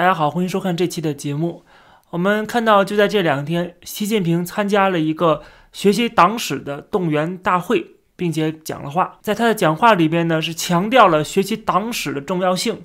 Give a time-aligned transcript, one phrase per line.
[0.00, 1.62] 大家好，欢迎收看这期的节目。
[2.08, 5.42] 我们看到，就在这两天，习近平参加了一个
[5.72, 7.86] 学习党史的动员大会，
[8.16, 9.18] 并且讲了话。
[9.20, 12.82] 在他的讲话里边呢，是强调了学习党史的重要性。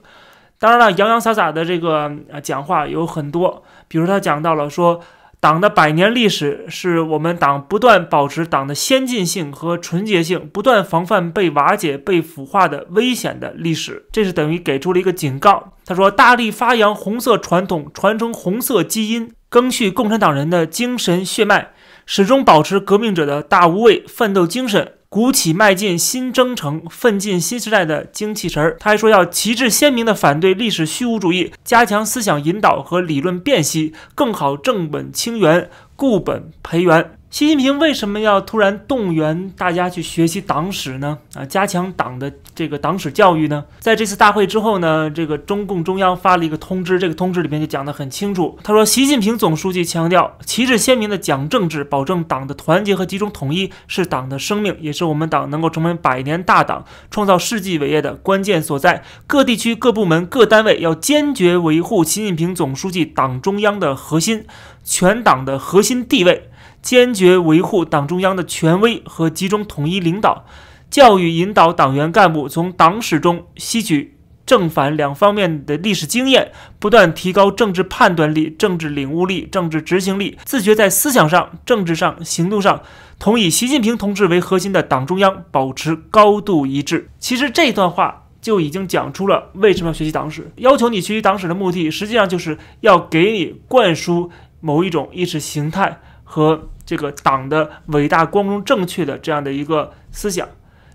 [0.60, 5.00] 当然了，洋洋洒洒的这个呃讲话有很多，比如他讲到了说。
[5.46, 14.08] 党的百年历史是我们党不断保持党的先进性和纯洁性，不断防范被瓦解、被腐化的危险的历史。
[14.12, 15.74] 这是等于给出了一个警告。
[15.86, 21.74] 他说：“大力发扬红色传统，传承红色基因，赓续共产党人的精神血脉，
[22.08, 28.76] 始终保持革命者的大无畏奋斗精神。”鼓起迈进新征程、奋进新时代的精气神儿。
[28.80, 37.15] 他还说要旗帜鲜明地反对历史虚无主义，加强思想引导和理论辨析，更好正本清源、固本培元。
[37.36, 41.18] 习近平为什么要突然动员大家去学习党史呢？
[41.34, 43.66] 啊，加强党的这个党史教育呢？
[43.78, 48.58] 在这次大会之后呢，这个中共中央发了一个通知，这个通知里面就讲得很清楚。
[48.64, 59.04] 他说，习近平总书记强调，旗帜鲜明的讲政治，保证党的团结和集中统一，是党的生命，也是我们党能够成为百年大党、创造世纪伟业的关键所在。
[59.28, 64.46] 各地区、各部门、各单位要坚决维护习近平总书记党中央的核心、
[64.86, 66.50] 全党的核心地位。
[66.86, 70.46] 坚决维护党中央的权威和集中统一领导，
[70.92, 82.80] 教育引导党员干部从党史中吸取正反两方面的历史经验，不断提高政治判断力、政治领悟力、政治执行力，自觉在思想上、政治上、行动上
[83.18, 87.10] 同以习近平同志为核心的党中央保持高度一致。
[87.18, 94.30] 其实这段话就已经讲出了为什么要学习党史，要求你学习党史的目的，实际上就是要给你灌输
[94.60, 96.70] 某一种意识形态和。
[96.86, 100.48] 这个党的伟大、光荣、正确的这样的一个思想，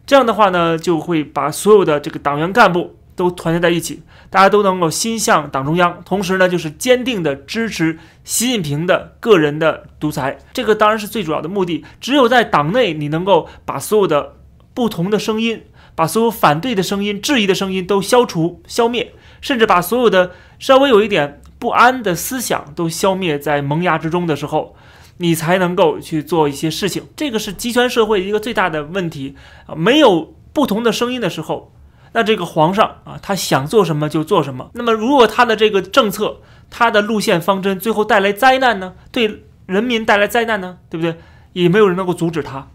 [0.07, 10.39] 这样的话呢，就会把所有的这个党员干部都团结在一起，大家都能够心向党中央，同时呢，就是坚定的支持习近平的个人的独裁。
[10.53, 11.85] 这个当然是最主要的目的。
[12.01, 14.37] 只有在党内，你能够把所有的
[14.73, 24.77] 不同的声音，把所有反对的声音、质疑的声音都消除、消灭，甚至把所有的稍微有一点不安的思想都消灭在萌芽之中的时候。
[25.23, 29.37] 你才能够去做一些事情，这个是集权社会一个最大的问题
[29.67, 29.75] 啊！
[29.75, 31.71] 没有不同的声音的时候，
[32.13, 34.71] 那这个皇上啊，他想做什么就做什么。
[34.73, 36.39] 那么，如果他的这个政策、
[36.71, 38.95] 他的路线方针最后带来灾难呢？
[39.13, 40.79] 对人民带来灾难呢？
[40.89, 41.17] 对不对？
[41.53, 42.69] 也没有人能够阻止他。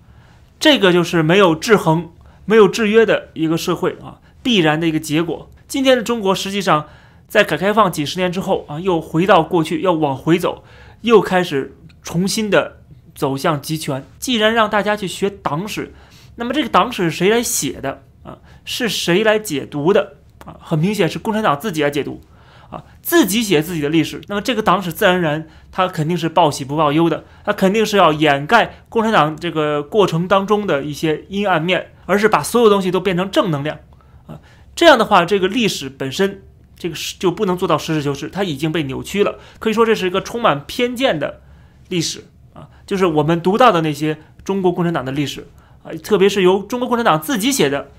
[0.60, 2.12] 这个就是没有制衡、
[2.46, 5.50] 没有制约的一个社会啊，必然的一个结果。
[5.68, 6.86] 今天的中国实际上
[7.28, 10.64] 在改革开放几十年之后啊，又回到过去，要往回走，
[11.02, 11.76] 又开始。
[12.06, 12.78] 重新的
[13.14, 14.06] 走向集权。
[14.18, 15.94] 既然让大家去学党史，
[16.36, 18.38] 那么这个党史是谁来写的啊？
[18.64, 20.14] 是谁来解读的
[20.46, 20.56] 啊？
[20.62, 22.22] 很明显是共产党自己来解读
[22.70, 24.22] 啊，自己写自己的历史。
[24.28, 33.80] 那么这个党史自然而然，它肯定是报喜不报忧的，它肯定是要掩盖共产党这个过程当中的一些阴暗面，而是把所有东西都变成正能量
[34.28, 34.40] 啊。
[34.76, 36.44] 这样的话，这个历史本身
[36.78, 39.40] 这个就不能做到实事求是，它已经被扭曲了。
[39.60, 41.42] 可以说这是一个充满偏见的。
[41.90, 42.24] 历史
[42.54, 45.48] 啊，就是我们读到的那些中国共产党的历史
[45.84, 47.92] 啊，特别是由中国共产党自己写的，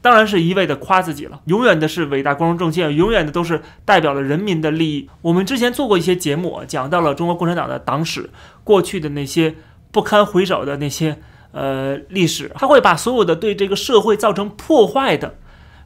[0.00, 5.08] 当然是一味的夸自己了，永远的是伟大、光荣、正确，永远的都是代表了人民的利益。
[5.22, 8.30] 我们之前做过一些节目，讲到了中国共产党的党史，
[8.62, 9.54] 过去的那些
[9.90, 11.18] 不堪回首的那些
[11.52, 15.36] 呃历史，他会把所有的对这个社会造成破坏的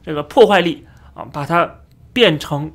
[0.03, 1.77] 这个破坏力啊，把它
[2.13, 2.71] 变成。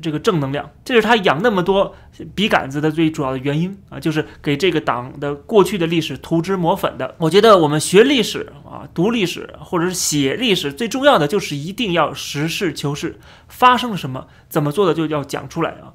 [0.00, 1.94] 这个正能量，这是他养那么多
[2.34, 7.14] 笔杆子的最主要的原因啊，就是给这个党的过去的历史涂脂抹粉的。
[7.18, 15.92] 我觉得我们学历史啊，读历史或者是写历史，最重要的就是一定要实事求是，发生了什么，怎么做的就要讲出来啊。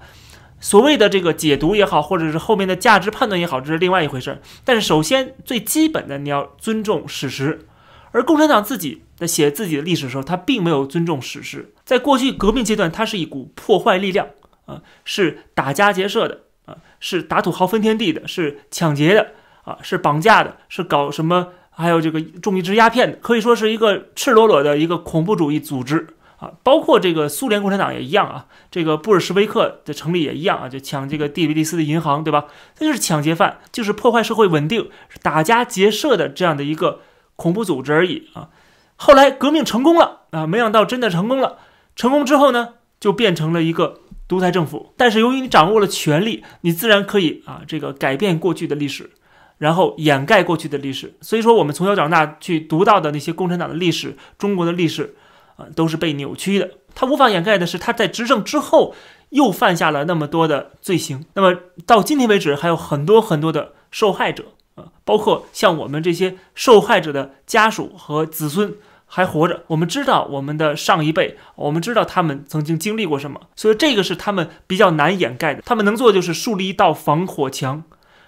[0.59, 4.41] 所谓的这个解读也好，或者是后面的价值判断也好，这是另外一回事。
[4.63, 7.67] 但是首先最基本的，你要尊重史实。
[8.13, 11.73] 而共产党自己在写自己的历史的时候，他并没有尊重史实。
[11.83, 14.27] 在过去革命阶段，它是一股破坏力量
[14.67, 19.31] 啊，是打家劫舍的啊，是打土豪分田地的，是抢劫的
[19.63, 26.51] 啊，是绑架的，是搞什么，还有这个种植鸦片的，可以说是一个赤裸裸的一个恐怖主义组织啊。
[26.61, 32.45] 包括这个苏联共产党也一样啊，这个布尔什维克的成立也一样啊，就抢这个蒂比利斯的银行，对吧？
[32.77, 34.91] 他就是抢劫犯，就是破坏社会稳定、
[35.23, 36.99] 打家劫舍的这样的一个。
[37.35, 38.49] 恐怖组织而已啊！
[38.95, 41.57] 后来革命成功了啊，没想到真的成功了。
[41.95, 44.93] 成功之后呢，就变成了一个独裁政府。
[44.95, 49.11] 但是由于你掌握了权力，你自然可以啊，这个改变过去的历史，
[49.57, 51.15] 然后掩盖过去的历史。
[51.21, 55.15] 所以说，我们从小长大去读到的那些共产党的历史、中国的历史
[55.57, 56.69] 啊，都是被扭曲的。
[56.95, 58.95] 他无法掩盖的是，他在执政之后
[59.29, 61.25] 又犯下了那么多的罪行。
[61.33, 68.75] 那么到今天为止，还有很多很多的受害者啊，包括像我们这些受害者的家属和子孙
[69.05, 69.63] 还活着。
[69.67, 75.61] 我们知道我们的上一辈，我们知道他们曾经经历过什么，所以这个是他们比较难掩盖的。
[75.63, 77.83] 他们能做的就是树立一道防火墙，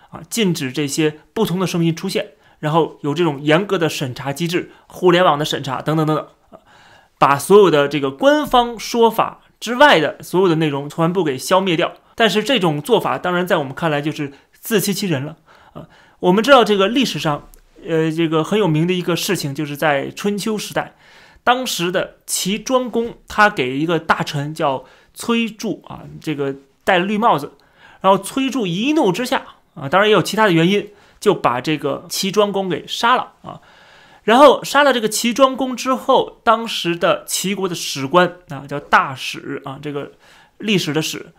[0.10, 2.32] 啊，禁止这些不同的声音出现。
[2.60, 6.60] 然后有这种严格的审查机制，互联网的审查等等等等，啊
[7.18, 11.94] 把所有的这个官方说法之外的所有的内容全部给消灭掉。
[12.16, 15.36] 但是这种做法当然在我们看来就是自欺欺人了
[15.74, 15.88] 啊！
[16.26, 17.50] 我们知道这个历史上，
[17.88, 20.96] 呃，这个很有名的一个事情，就是在春秋时代，
[21.44, 27.52] 当时的齐庄公他给一个大臣叫崔杼啊，这个戴了绿帽子，
[28.02, 29.46] 然后崔杼一怒之下
[29.76, 30.90] 啊，当然也有其他的原因。
[31.18, 33.60] 就把这个齐庄公给杀了啊，
[34.26, 40.12] 然后杀了这个齐庄公之后，当时的齐国的史官啊，叫大史啊，这个
[40.60, 41.32] 历史的史，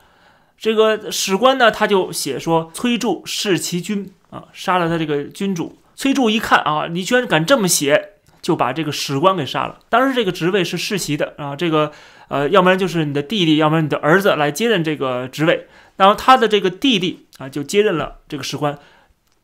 [0.59, 5.79] 这个史官呢，他就写说崔杼弑齐君啊，杀了他这个君主。
[5.95, 8.11] 崔杼一看啊，你居然敢这么写，
[8.43, 9.79] 就把这个史官给杀了。
[9.89, 11.91] 当时这个职位是世袭的啊，这个
[12.29, 15.67] 呃，要不然就是你的弟弟，要不然你的儿子来接任这个职位。
[15.97, 18.79] 然后他的这个弟弟啊，就接任了这个史官。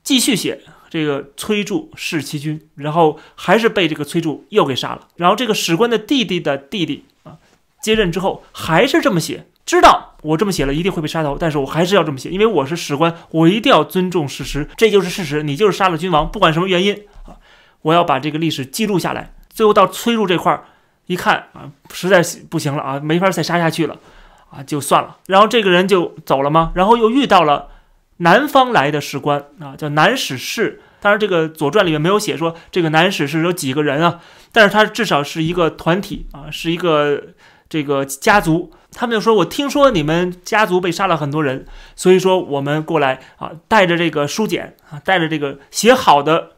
[0.05, 0.61] 继续写
[0.91, 5.09] 这个崔杼弑其君，然后还是被这个崔杼又给杀了。
[5.17, 7.39] 然后这个史官的弟弟的弟弟啊，
[7.81, 15.43] 接任之后还是这么写，知道我这么写了一定会被杀头，但是我还是要这么写，因为我是史官，我一定要尊重事实，这就是事实。
[15.43, 17.37] 你就是杀了君王，不管什么原因啊，
[17.83, 19.35] 我要把这个历史记录下来。
[19.51, 20.65] 最后到崔杼这块儿
[21.07, 23.99] 一看啊，实在不行了啊，没法再杀下去了
[24.51, 25.19] 啊，就算了。
[25.27, 26.73] 然后这个人就走了吗？
[26.75, 27.69] 然后又遇到了。
[28.19, 30.81] 南方来的史官啊，叫南史士。
[31.01, 34.21] 当然，这个《左传》里面没有写说这个南史是有几个人啊，
[34.53, 37.21] 但是他至少是一个团体啊，是一个
[37.73, 38.71] 这个家族。
[38.93, 41.65] 他们就说：“我听说你们家族被杀了很多人，
[41.97, 46.51] 所以说我们过来啊，带着这个书简啊，带着这个写好的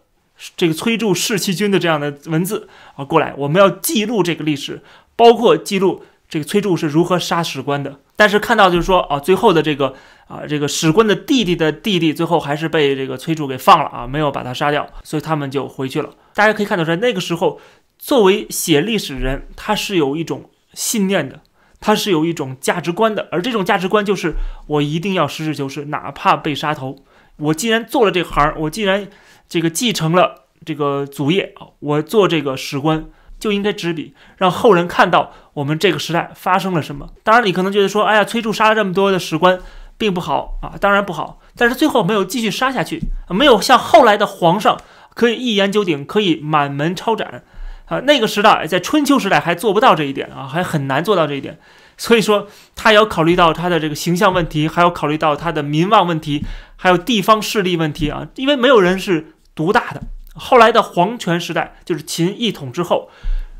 [0.56, 4.82] 这个崔杼弑齐君的这样的文字啊过来，我们要记录这个历史，
[5.14, 8.00] 包括记录这个崔杼是如何杀史官的。
[8.16, 9.94] 但是看到就是说啊，最后的这个。”
[10.26, 16.08] 啊，这个史官的弟弟的弟弟，最后还是被这个崔杼给放了啊，没有把他杀掉，所以他们就回去了。
[16.32, 17.60] 大家可以看到说，那个时候
[17.98, 21.40] 作为写历史人，他是有一种信念的，
[21.80, 24.34] 他是有一种价值观的，而这种价值观就是
[24.66, 26.96] 我一定要实事求是，哪怕被杀头。
[27.36, 29.08] 我既然做了这行，我既然
[29.48, 33.06] 这个继承了这个祖业啊，我做这个史官
[33.38, 37.10] 就应该执笔，让后人看到我们这个时代发生了什么。
[37.22, 39.60] 当然，你可能觉得说，哎呀，崔杼杀了这么多的史官。
[39.96, 44.76] 并不好啊，当然不好，但是最后没有继续杀下去，没有像后来的皇上
[45.14, 47.44] 可以一言九鼎，可以满门抄斩
[47.86, 48.00] 啊。
[48.00, 51.58] 那个时代在春秋时代还做不到这一点啊，还很难做到这一点。
[51.96, 56.44] 所以说他要考虑到他的这个形象问题，还要考虑到他的民望问题，
[56.76, 58.26] 还有地方势力问题啊。
[58.36, 60.02] 因为没有人是独大的，
[60.34, 63.10] 后来的皇权时代就是秦一统之后。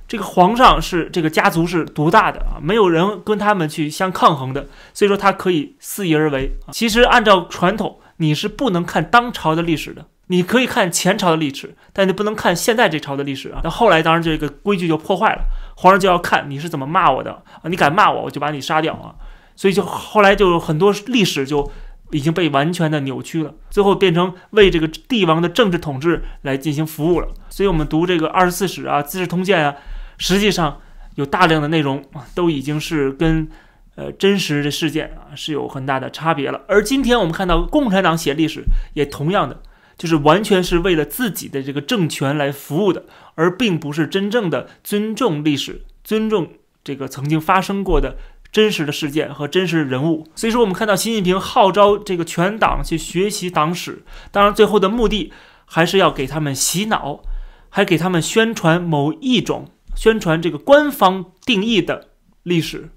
[0.07, 6.53] 这个皇上是这个家族是独大的啊，没有人跟他们去相抗衡的，所以说他可以肆意而为。
[6.73, 13.61] 其实按照传统，你是不能看当朝的历史的，你可以看前朝的历史，但你不能看现在这朝的历史啊。
[13.65, 15.43] 那后来当然这个规矩就破坏了，
[15.77, 19.15] 皇上就要看你是怎么骂我的啊，你敢骂我，我就把你杀掉啊。
[19.57, 21.71] 所以就后来就很多历史就
[22.11, 27.29] 已经被完全的扭曲了，最后变成为这个帝王的政治统治来进行服务了。
[27.49, 29.75] 所以我们读这个二十四史啊，《资治通鉴》啊。
[30.17, 30.81] 实际上
[31.17, 32.05] 有大量的内容
[32.37, 33.49] 都已经是跟
[33.97, 36.63] 呃真实的事件啊是有很大的差别了。
[36.67, 39.63] 而今天我们看到共产党写历史也同样的，
[39.97, 46.49] 就是完全是为了自己的这个政权来服务的，而并不是真正的尊重历史、尊重
[46.83, 48.17] 这个曾经发生过的
[48.51, 50.27] 真实的事件和真实的人物。
[50.35, 55.33] 所以说，我们看到习近平号召这个全党去学习党史，当然最后的目的
[55.65, 57.23] 还是要给他们洗脑，
[57.71, 59.69] 还给他们宣传某一种。
[59.97, 62.09] 宣传这个官方定义的
[62.43, 62.91] 历史，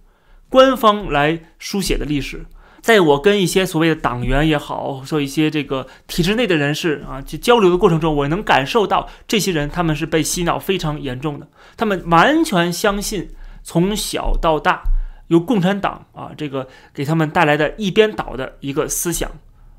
[0.49, 2.45] 官方来书写的历史，
[2.81, 13.29] 在我跟一些所谓的党员也好，说一些这个体制内的人士啊，去交流的过程中，我能感受到这些人他们是被洗脑非常严重的，他们完全相信
[13.63, 14.83] 从小到大
[15.27, 19.29] 由共产党啊这个给他们带来的一边倒的一个思想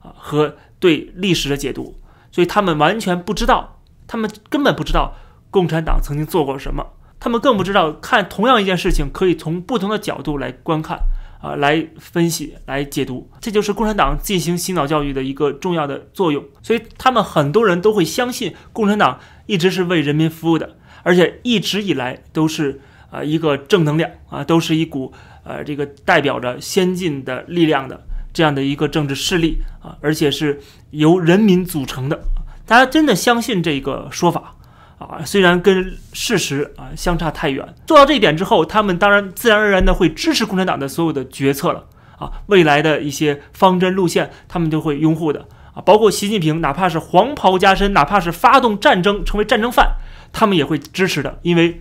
[0.01, 1.99] 啊和对历史的解读，
[2.31, 5.15] 所以他们完全不知道，他们根本不知道
[5.51, 6.87] 共产党曾经做过什么。
[7.21, 10.99] 他们更不知道，看同样一件事情，可以从不同的角度来观看，
[11.41, 16.45] 啊，来分析、来解读，这就是共产党进行洗脑教育的一个重要的作用。
[16.63, 25.13] 所以，他们很多人都会相信共产党一直是为人民服务的，而且一直以来都是啊一个正能量啊，都是一股
[25.45, 28.01] 呃，这个代表着先进的力量的
[28.33, 30.61] 这样的一个政治势力啊，而且是
[30.91, 32.21] 由人民组成的。
[32.67, 34.55] 大家真的相信这个说法
[34.99, 35.25] 啊？
[35.25, 37.67] 虽然跟事实啊相差太远。
[37.87, 41.87] 做到这一点之后，他们当然自然而然的会支持共产党的所有的决策了
[42.19, 45.81] 啊，未来的一些方针路线，他们都会拥护的啊。
[45.81, 49.97] 包括习近平，哪怕是黄袍加身，哪怕是发动战争成为战争犯，
[50.33, 51.81] 他们也会支持的，因为。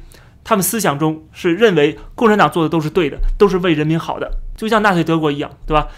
[0.49, 5.89] 他们思想中是认为共产党做的都是对的，都是为人民好的，就像纳粹德国一样，对吧？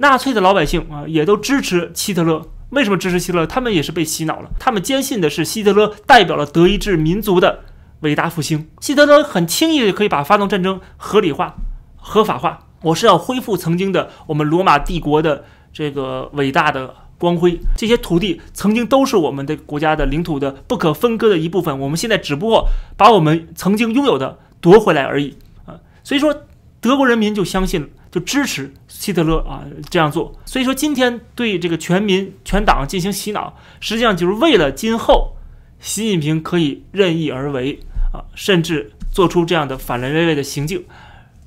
[0.00, 2.44] 纳粹的老百姓啊，也都支持希特勒。
[2.72, 3.46] 为什么支持希特勒？
[3.46, 4.50] 他们也是被洗脑了。
[4.58, 7.60] 他们坚信的是希特勒代表了德意志民族的
[8.00, 8.68] 伟大复兴。
[8.80, 11.54] 希特勒很轻易的可以把发动战争合理化、
[11.96, 12.66] 合法化。
[12.82, 16.96] 我是要恢复曾经的我们罗马帝国的这个伟大的。
[17.18, 21.78] 光辉，这些土地曾经都是我们的国家的领土的不可分割的一部分。
[21.78, 25.78] 我们现在只不过把我们曾经拥有的夺回来而已啊！
[26.02, 26.34] 所以说，
[26.80, 30.32] 德国人民就相信，就支持希特勒啊这样做。
[30.44, 35.34] 所以说，今天对这个全民全党进行洗脑，实际上就是为了今后
[35.80, 37.80] 习近平可以任意而为
[38.12, 40.84] 啊，甚至做出这样的反人类类的行径，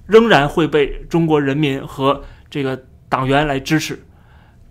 [0.07, 4.03] 仍然会被中国人民和这个党员来支持。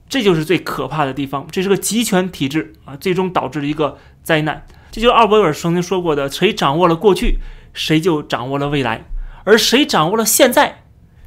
[0.07, 4.67] 这就是最可怕的地方，这是个集权体制啊，最终导致了一个灾难。
[4.91, 7.39] 这就是奥威尔曾经说过的：谁掌握了过去，
[7.73, 9.01] 谁就掌握了未来；
[9.45, 10.84] 而谁掌握了现在，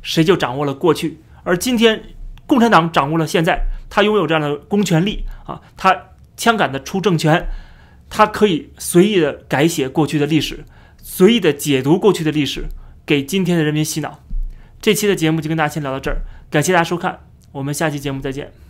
[0.08, 1.20] 谁就掌握了过去。
[1.44, 2.02] 而今天，
[2.46, 5.94] 共产党掌握了现在，他拥有这样的公权力啊，他
[6.38, 7.46] 枪杆子出政权，
[8.10, 10.64] 他可以随意的改写过去的历史，
[11.04, 12.68] 随意的解读过去的历史，
[13.06, 14.24] 给今天的人民洗脑。
[14.82, 17.20] 这期的节目就跟大家先聊到这儿，感谢大家收看，
[17.52, 18.67] 我们下期节目再见。